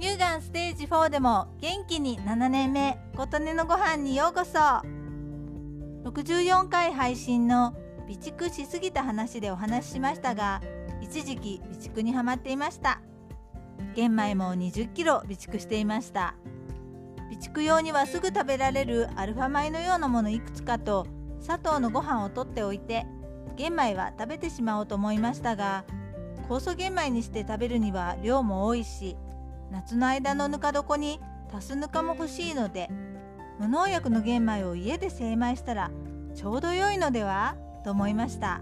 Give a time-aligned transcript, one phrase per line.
[0.00, 4.58] 乳がんステージ4でも元気に7年目琴音のご飯にようこそ。
[6.08, 7.74] 64回配信の
[8.08, 10.62] 備蓄しすぎた話でお話ししましたが
[11.02, 13.02] 一時期備蓄にはまっていました。
[13.94, 16.34] 玄米も20キロ備蓄していました。
[17.28, 21.06] 備蓄用にはすぐ食べられるアルファ米のようなものいくつかと
[21.40, 23.04] 砂糖のご飯を取っておいて
[23.54, 25.84] 玄米は食べてしまおうと思いましたが
[26.48, 29.18] 酵素玄米にして食べるには量も多いし
[29.70, 31.20] 夏の間のぬか床に
[31.54, 32.88] 足すぬかも欲しいので
[33.58, 35.90] 無農薬の玄米を家で精米したら
[36.34, 37.56] ちょうど良いのでは？
[37.84, 38.60] と思いました。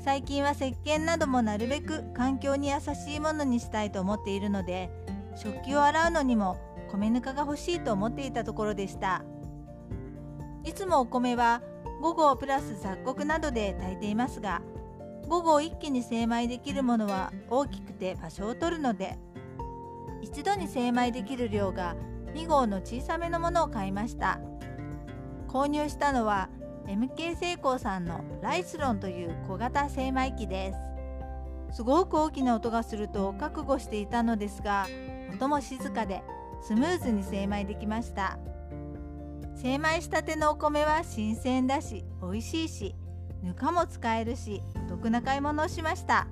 [0.00, 4.90] 最近は石鹸などもなるべく環境に優しいものにしたいと思っているので
[5.36, 6.58] 食器を洗うのにも
[6.90, 9.22] 米ぬかが欲しいと思っていたところでした。
[10.64, 11.62] いつもお米は
[12.00, 14.62] 午後プラス雑穀などで炊いていますが
[15.28, 19.18] 午後一気に精米できるものは大きくて場所を取るので
[20.20, 21.96] 一度に精米できる量が
[22.34, 24.40] 2号の小さめのものを買いました。
[25.48, 26.48] 購入したのは
[26.86, 30.72] MK セイコーさんのライスロンという小型精米機で
[31.70, 31.76] す。
[31.76, 34.86] すごく大きな音がすると覚悟していたのですが
[35.32, 36.22] 音も静かで
[36.62, 38.38] スムーズに精米できました。
[39.54, 42.94] 精米したてのお米は新鮮だし美味しいし
[43.42, 46.26] ぬかも使えるしお得な買い物をしました。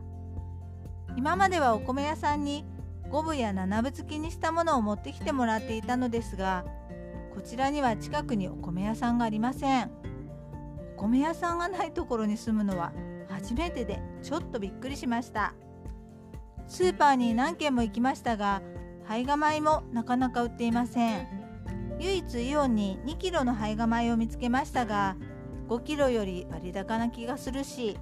[1.17, 2.65] 今まではお米屋さんに
[3.11, 6.65] 5分や7分付きにしたものを持ってきてもらっていたのですが
[7.35, 9.91] こちらには近くにお米屋さんがありません。
[10.97, 12.93] お米屋さんがないところに住むのは
[13.29, 15.55] 初めてでちょっとびっくりしました。
[16.67, 18.63] スーパーに何軒も行きましたが
[19.09, 21.27] 胚芽米もなかなか売っていません。
[21.99, 25.17] 唯一イオンに2キロの胚芽米を見つけましたが
[25.69, 27.99] 5キロより割高な気がするし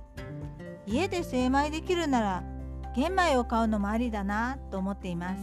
[0.87, 2.45] 家で精米できるなら
[2.95, 5.41] 玄米を買うのもありだなと思っています。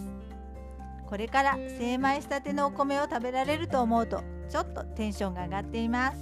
[1.07, 6.17] これから精米したてのお米を食べられると思うとちょっとテンションが上がっています。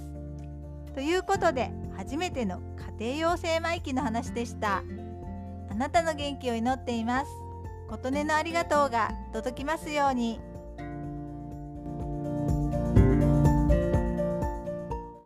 [0.94, 2.60] ということで初めての
[2.98, 4.82] 家庭用精米機の話でした。
[5.70, 7.30] あなたの元気を祈っています。
[7.88, 10.40] 琴音のありがとうが届きますように。